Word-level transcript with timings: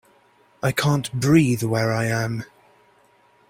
I 0.63 0.71
can't 0.71 1.13
breathe 1.13 1.61
where 1.61 1.91
I 1.93 2.05
am. 2.05 2.43